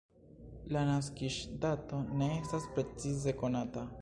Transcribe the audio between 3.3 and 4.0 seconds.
konata.